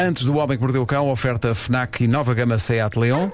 [0.00, 3.28] Antes do Homem que Mordeu o Cão, oferta FNAC e nova gama Seat Leon.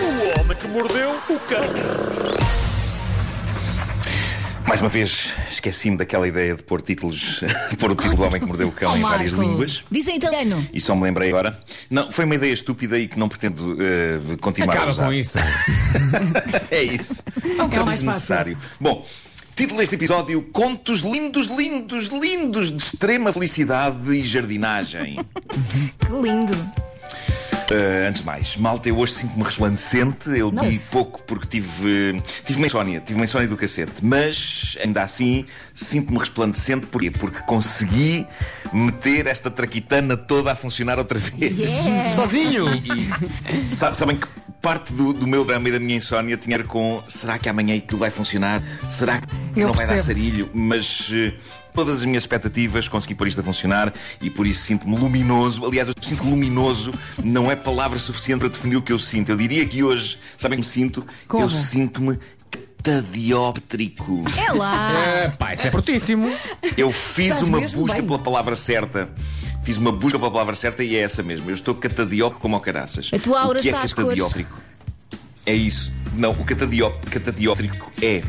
[0.00, 1.58] O homem que mordeu o cão.
[4.66, 7.40] Mais uma vez, esqueci-me daquela ideia de pôr títulos,
[7.78, 9.48] pôr o título do Homem que Mordeu o Cão Oh, em várias Marco.
[9.50, 9.82] línguas.
[9.90, 10.66] Diz em italiano.
[10.72, 11.58] E só me lembrei agora.
[11.90, 15.06] Não, foi uma ideia estúpida e que não pretendo eh, continuar a Acaba usar.
[15.06, 15.38] com isso.
[16.70, 17.22] É isso.
[17.42, 17.94] É um mais fácil.
[17.94, 18.58] desnecessário.
[18.78, 19.06] Bom,
[19.58, 25.18] título deste episódio: Contos lindos, lindos, lindos de extrema felicidade e jardinagem.
[25.98, 26.54] Que lindo.
[27.70, 30.30] Uh, antes de mais, malta, eu hoje sinto-me resplandecente.
[30.30, 33.92] Eu vi pouco porque tive, tive uma insónia, tive uma insónia do cacete.
[34.02, 35.44] Mas, ainda assim,
[35.74, 36.86] sinto-me resplandecente.
[36.86, 37.10] Porquê?
[37.10, 38.26] Porque consegui
[38.72, 41.68] meter esta traquitana toda a funcionar outra vez.
[42.14, 42.64] Sozinho.
[43.70, 44.26] E sa- sabem que
[44.60, 47.48] parte do, do meu drama e da minha insónia tinha a ver com será que
[47.48, 48.62] amanhã aquilo vai funcionar?
[48.88, 50.50] Será que Eu não vai dar sarilho?
[50.52, 51.32] Mas eh,
[51.74, 55.64] todas as minhas expectativas consegui pôr isto a funcionar e por isso sinto-me luminoso.
[55.64, 56.92] Aliás, eu sinto que luminoso
[57.22, 59.30] não é palavra suficiente para definir o que eu sinto.
[59.30, 61.06] Eu diria que hoje, sabem como me sinto?
[61.28, 61.44] Como?
[61.44, 62.18] Eu sinto-me
[62.82, 64.22] catadióptrico.
[64.36, 64.92] É lá.
[65.06, 66.32] É, pá, isso é fortíssimo.
[66.76, 68.06] Eu fiz Estás uma busca bem.
[68.06, 69.08] pela palavra certa.
[69.68, 71.50] Fiz uma busca pela palavra certa e é essa mesmo.
[71.50, 73.10] Eu estou catadiópico como ao caraças.
[73.12, 74.08] A tua aura o que está é às cores.
[74.08, 74.58] catadióptrico?
[75.44, 75.92] É isso.
[76.14, 78.22] Não, o catadió- catadióptrico é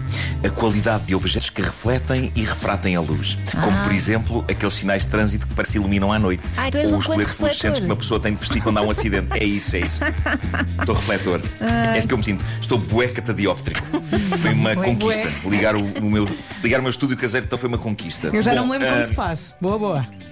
[0.45, 3.37] a qualidade de objetos que refletem e refratem a luz.
[3.63, 6.43] Como, por exemplo, aqueles sinais de trânsito que parece que iluminam à noite.
[6.57, 8.79] Ah, então Ou um os colete coletes fluorescentes que uma pessoa tem de vestir quando
[8.79, 9.29] há um acidente.
[9.31, 10.01] É isso, é isso.
[10.77, 11.41] Estou refletor.
[11.93, 12.43] É isso que eu me sinto.
[12.59, 13.79] Estou bué catadióptrico.
[14.41, 15.31] Foi uma Bué, conquista.
[15.47, 16.27] Ligar o, o meu,
[16.61, 18.29] ligar o meu estúdio caseiro então foi uma conquista.
[18.33, 19.55] Eu já Bom, não me lembro como ah, se faz.
[19.61, 20.28] Boa, boa.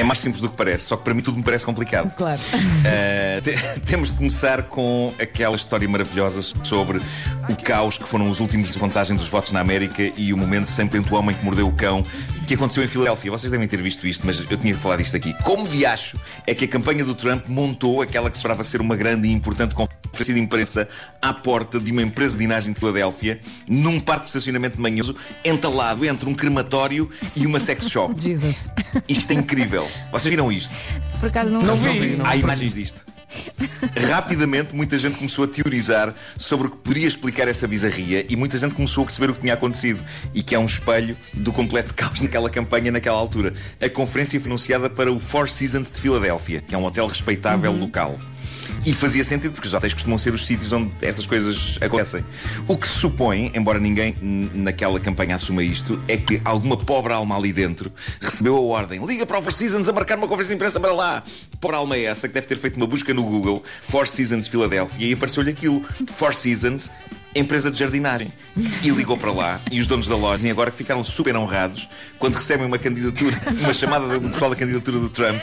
[0.00, 2.10] É mais simples do que parece, só que para mim tudo me parece complicado.
[2.16, 2.40] Claro.
[2.40, 7.02] Uh, te- temos de começar com aquela história maravilhosa sobre
[7.48, 10.70] o caos que foram os últimos de contagem dos votos na América e o momento
[10.70, 12.04] sem pento o homem que mordeu o cão
[12.46, 13.30] que aconteceu em Filadélfia.
[13.30, 15.34] Vocês devem ter visto isto, mas eu tinha de falar disto aqui.
[15.44, 18.80] Como de acho é que a campanha do Trump montou aquela que se esperava ser
[18.80, 19.72] uma grande e importante
[20.20, 20.88] conferência de imprensa
[21.20, 26.04] à porta de uma empresa de dinagem de Filadélfia, num parque de estacionamento manhoso, entalado
[26.04, 28.14] entre um crematório e uma sex shop.
[28.20, 28.68] Jesus.
[29.08, 29.86] Isto é incrível.
[30.12, 30.74] Vocês viram isto?
[31.18, 31.98] Por acaso não, Não vi.
[31.98, 32.16] vi.
[32.16, 33.04] não Há imagens disto.
[34.08, 38.58] Rapidamente, muita gente começou a teorizar sobre o que poderia explicar essa bizarria e muita
[38.58, 40.02] gente começou a perceber o que tinha acontecido
[40.34, 43.54] e que é um espelho do completo caos naquela campanha, naquela altura.
[43.80, 47.72] A conferência foi anunciada para o Four Seasons de Filadélfia, que é um hotel respeitável
[47.72, 48.18] local.
[48.84, 52.24] E fazia sentido, porque os hotéis costumam ser os sítios onde estas coisas acontecem.
[52.66, 54.16] O que se supõe, embora ninguém
[54.54, 59.26] naquela campanha assuma isto, é que alguma pobre alma ali dentro recebeu a ordem: liga
[59.26, 61.22] para o Four Seasons a marcar uma conferência de imprensa para lá.
[61.60, 65.06] Pobre alma é essa que deve ter feito uma busca no Google, Four Seasons Filadélfia,
[65.06, 65.84] e apareceu-lhe aquilo:
[66.16, 66.90] Four Seasons.
[67.34, 68.32] Empresa de jardinagem.
[68.82, 71.88] E ligou para lá e os donos da loja, e agora que ficaram super honrados
[72.18, 75.40] quando recebem uma candidatura, uma chamada do pessoal da candidatura do Trump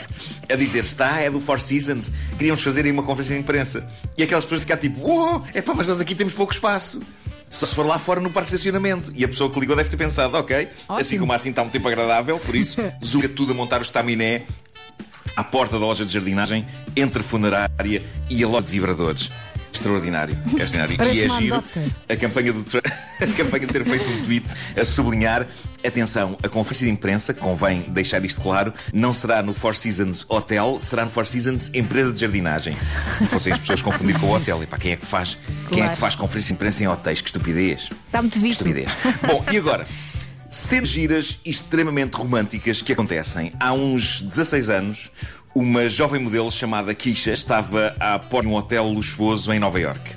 [0.48, 3.90] a dizer: está, é do Four Seasons, queríamos fazer aí uma conferência de imprensa.
[4.16, 7.00] E aquelas pessoas ficam tipo: oh, é pá, mas nós aqui temos pouco espaço.
[7.50, 9.10] Só se for lá fora no parque de estacionamento.
[9.14, 11.20] E a pessoa que ligou deve ter pensado: ok, assim Ótimo.
[11.20, 14.44] como assim está um tempo agradável, por isso, zuga tudo a montar o estaminé
[15.36, 16.66] à porta da loja de jardinagem,
[16.96, 19.30] entre funerária e a loja de vibradores.
[19.78, 20.34] Extraordinário.
[20.58, 20.96] É extraordinário.
[20.96, 21.64] Parece e é giro
[22.08, 24.46] a campanha, do, a campanha de ter feito um tweet
[24.76, 25.46] a sublinhar.
[25.86, 30.78] Atenção, a conferência de imprensa, convém deixar isto claro, não será no Four Seasons Hotel,
[30.80, 32.76] será no Four Seasons Empresa de Jardinagem.
[33.20, 34.60] Não fossem as pessoas confundir com o hotel.
[34.60, 35.38] E pá, quem é que faz?
[35.68, 35.92] Quem é Claro.
[35.94, 37.20] que faz conferência de imprensa em hotéis?
[37.20, 37.90] Que estupidez.
[38.06, 38.66] Está muito visto.
[38.66, 38.90] Estupidez.
[39.24, 39.86] Bom, e agora?
[40.50, 43.52] Cenas giras e extremamente românticas que acontecem.
[43.60, 45.10] Há uns 16 anos,
[45.54, 50.10] uma jovem modelo chamada Kisha estava a pôr num hotel luxuoso em Nova York,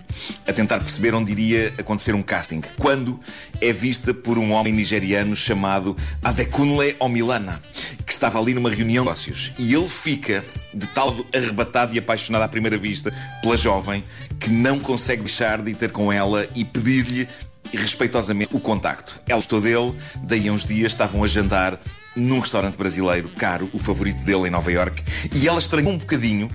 [0.47, 3.19] a tentar perceber onde iria acontecer um casting, quando
[3.59, 7.61] é vista por um homem nigeriano chamado Adekunle Omilana,
[8.05, 9.51] que estava ali numa reunião de negócios.
[9.59, 14.01] E ele fica de tal arrebatado e apaixonado à primeira vista pela jovem
[14.39, 17.27] que não consegue deixar de ir ter com ela e pedir-lhe
[17.71, 19.21] e respeitosamente o contacto.
[19.27, 21.79] Ela gostou dele, daí a uns dias estavam a jantar
[22.15, 25.03] num restaurante brasileiro, caro, o favorito dele em Nova York,
[25.33, 26.49] e ela estranhou um bocadinho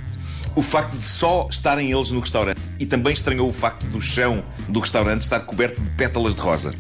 [0.55, 4.43] o facto de só estarem eles no restaurante e também estranhou o facto do chão
[4.69, 6.73] do restaurante estar coberto de pétalas de rosa.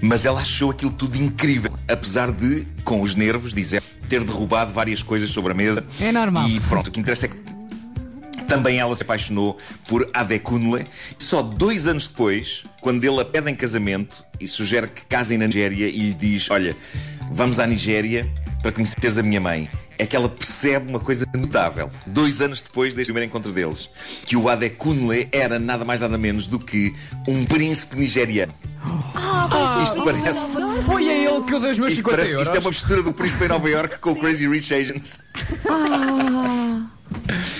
[0.00, 5.02] Mas ela achou aquilo tudo incrível, apesar de, com os nervos, dizer, ter derrubado várias
[5.02, 5.84] coisas sobre a mesa.
[6.00, 6.48] É normal.
[6.48, 7.49] E pronto, o que interessa é que
[8.50, 9.56] também ela se apaixonou
[9.86, 10.84] por Adekunle.
[11.16, 15.46] Só dois anos depois, quando ele a pede em casamento e sugere que casem na
[15.46, 16.76] Nigéria e lhe diz: Olha,
[17.30, 18.28] vamos à Nigéria
[18.60, 19.70] para conheceres a minha mãe.
[19.96, 21.90] É que ela percebe uma coisa notável.
[22.06, 23.88] Dois anos depois deste primeiro encontro deles,
[24.24, 26.92] que o Adekunle era nada mais nada menos do que
[27.28, 28.52] um príncipe nigeriano.
[29.82, 30.82] Isto parece.
[30.84, 32.48] Foi a ele que eu dei os meus Isto, 50 parece, euros.
[32.48, 35.20] isto é uma mistura do Príncipe em Nova York com o Crazy Rich Asians.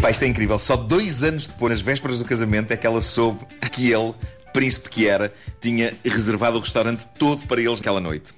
[0.00, 0.58] Epá, isto é incrível.
[0.58, 4.14] Só dois anos depois, nas vésperas do casamento, é que ela soube que ele,
[4.50, 5.30] príncipe que era,
[5.60, 8.32] tinha reservado o restaurante todo para eles naquela noite.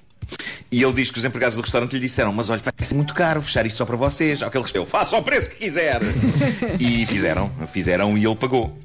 [0.69, 3.13] E ele diz que os empregados do restaurante lhe disseram: Mas olha, vai ser muito
[3.13, 4.43] caro fechar isto só para vocês.
[4.43, 6.01] Ao que ele respondeu: Faça o preço que quiser.
[6.81, 8.77] e fizeram, fizeram e ele pagou.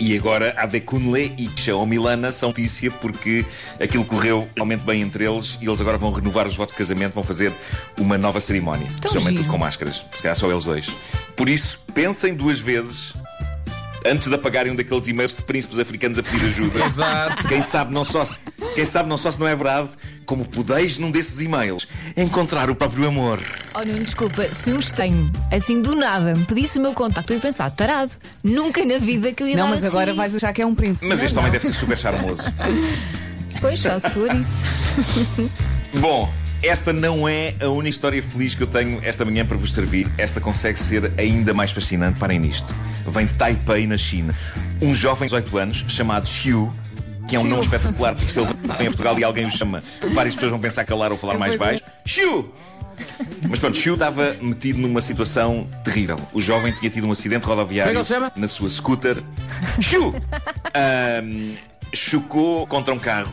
[0.00, 3.44] E agora a Becunle e Ksha Milana são notícia porque
[3.78, 7.12] aquilo correu realmente bem entre eles e eles agora vão renovar os votos de casamento,
[7.12, 7.52] vão fazer
[7.98, 8.86] uma nova cerimónia.
[8.86, 9.42] Especialmente giro.
[9.42, 10.06] tudo com máscaras.
[10.14, 10.90] Se calhar só eles dois.
[11.36, 13.12] Por isso, pensem duas vezes
[14.06, 16.84] antes de apagarem um daqueles e-mails de príncipes africanos a pedir ajuda.
[16.86, 17.48] Exato.
[17.48, 18.26] Quem sabe não só,
[18.74, 19.88] quem sabe não só se não é verdade,
[20.26, 23.40] como podeis num desses e-mails encontrar o próprio amor.
[23.74, 27.36] Oh, Nuno, desculpa, se um estranho, assim do nada, me pedisse o meu contacto, eu
[27.36, 28.12] ia pensar, tarado,
[28.42, 29.96] nunca na vida que eu ia Não, dar mas assim.
[29.96, 31.06] agora vais achar que é um príncipe.
[31.06, 32.42] Mas este homem deve ser super charmoso.
[33.60, 35.50] Pois, só se for isso.
[35.94, 36.32] Bom,
[36.62, 40.06] esta não é a única história feliz que eu tenho esta manhã para vos servir.
[40.18, 42.18] Esta consegue ser ainda mais fascinante.
[42.18, 42.72] Parem nisto.
[43.06, 44.34] Vem de Taipei, na China.
[44.80, 46.72] Um jovem de 18 anos, chamado Xiu,
[47.28, 48.48] que é um nome espetacular, porque se ele
[48.78, 51.56] vem a Portugal e alguém o chama, várias pessoas vão pensar calar ou falar mais
[51.56, 51.82] baixo.
[52.04, 52.52] Xiu!
[53.48, 56.20] Mas pronto, Xiu estava metido numa situação terrível.
[56.32, 59.22] O jovem tinha tido um acidente rodoviário é na sua scooter.
[59.80, 60.14] Xiu!
[60.74, 61.54] Ahm,
[61.94, 63.32] chocou contra um carro,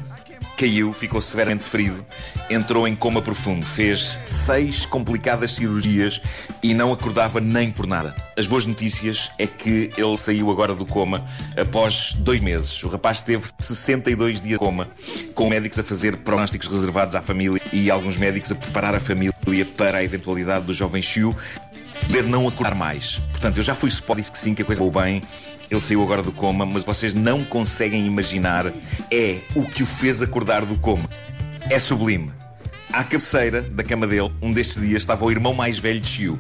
[0.57, 2.03] caiu, ficou severamente ferido,
[2.49, 6.19] entrou em coma profundo, fez seis complicadas cirurgias
[6.63, 8.15] e não acordava nem por nada.
[8.35, 11.23] As boas notícias é que ele saiu agora do coma
[11.55, 12.83] após dois meses.
[12.83, 14.87] O rapaz teve 62 dias de coma,
[15.35, 19.33] com médicos a fazer prognósticos reservados à família e alguns médicos a preparar a família
[19.77, 21.35] para a eventualidade do jovem Xiu
[22.05, 23.19] poder não acordar mais.
[23.31, 25.21] Portanto, eu já fui spot, disse que sim, que a coisa vou bem.
[25.69, 28.71] Ele saiu agora do coma, mas vocês não conseguem imaginar
[29.11, 31.09] é o que o fez acordar do coma.
[31.69, 32.31] É sublime.
[32.91, 36.39] À cabeceira da cama dele, um destes dias, estava o irmão mais velho de Xiu.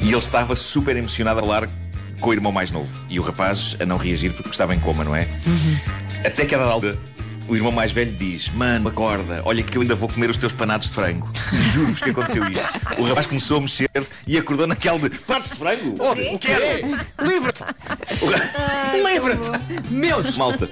[0.00, 1.68] E ele estava super emocionado a falar
[2.20, 2.98] com o irmão mais novo.
[3.08, 5.28] E o rapaz a não reagir porque estava em coma, não é?
[6.24, 6.98] Até que a dada altura,
[7.48, 10.52] o irmão mais velho diz: Mano, acorda, olha que eu ainda vou comer os teus
[10.52, 11.28] panados de frango.
[11.52, 12.64] E Juro-vos que aconteceu isto.
[12.98, 15.96] O rapaz começou a mexer-se e acordou naquele de panados de frango?
[15.98, 16.82] Oh, o que é?
[17.22, 17.64] Livra-te!
[18.94, 19.92] Livra-te!
[19.92, 20.36] Meus!
[20.36, 20.68] Malta,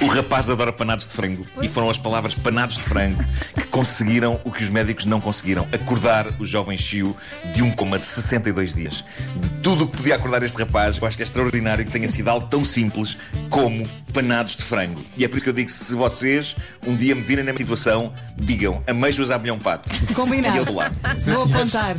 [0.00, 3.22] o rapaz adora panados de frango e foram as palavras panados de frango
[3.54, 7.16] que conseguiram o que os médicos não conseguiram: acordar o jovem Chiu
[7.54, 9.04] de um coma de 62 dias.
[9.36, 12.08] De tudo o que podia acordar este rapaz, eu acho que é extraordinário que tenha
[12.08, 13.16] sido algo tão simples
[13.48, 15.00] como panados de frango.
[15.16, 17.52] E é por isso que eu digo: que se vocês um dia me virem na
[17.52, 19.88] mesma situação, digam ameijos à bilhão pato.
[20.14, 20.54] Combinado.
[20.56, 20.94] E eu do lado.
[21.26, 21.96] Vou apontar.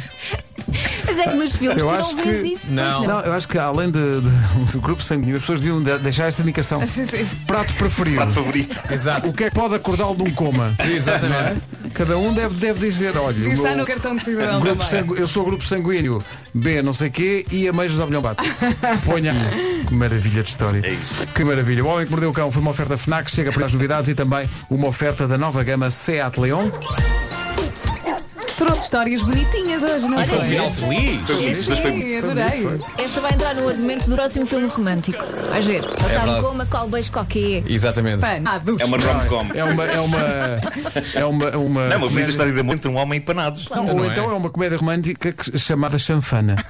[1.06, 2.74] Mas é que nos filmes Eu tu acho não vês que- isso.
[2.74, 3.04] Não.
[3.06, 6.28] Não, eu acho que além de, de- do grupo sanguíneo, as pessoas deviam de- deixar
[6.28, 6.86] esta indicação.
[6.88, 7.28] Sim, sim.
[7.48, 8.18] Prato preferido.
[8.18, 8.82] Prato favorito.
[8.90, 9.28] Exato.
[9.30, 10.74] O que é que pode acordá-lo de um coma?
[10.80, 11.62] Exatamente.
[11.94, 15.16] Cada um deve, deve dizer, olha, o Está meu- no cartão de cidadão grupo sangu-
[15.18, 16.24] eu sou grupo sanguíneo
[16.54, 18.44] B, não sei quê, e ameijos ao milhão bato.
[19.06, 19.34] Ponha.
[19.88, 20.82] Que maravilha de história.
[20.84, 21.26] É isso.
[21.28, 21.84] Que maravilha.
[21.84, 24.16] O Homem que Mordeu o Cão foi uma oferta FNAC, chega para as novidades e
[24.16, 26.70] também uma oferta da nova gama Seat Leon.
[28.62, 30.48] Trouxe histórias bonitinhas hoje, não Olha, foi?
[30.48, 31.22] Final feliz!
[31.26, 32.80] Foi bonito, mas foi Sim, adorei.
[33.04, 35.24] Esta vai entrar no argumento do próximo filme romântico.
[35.50, 35.84] Vais ver.
[35.84, 36.42] Em verdade.
[36.42, 37.64] coma, qual beijo qualquer.
[37.66, 38.20] Exatamente.
[38.22, 38.80] Panados.
[38.80, 39.48] É uma rom-com.
[39.56, 39.84] É uma.
[39.86, 40.20] É uma.
[41.16, 41.58] É uma.
[41.58, 43.68] uma Não, é uma bonita comédia- história de amor entre um homem e panados.
[43.70, 44.34] Não, Então ou não então é.
[44.34, 46.56] é uma comédia romântica que- chamada Chanfana.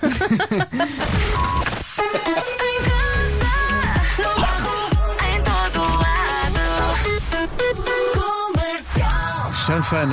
[9.66, 10.10] Chanfana.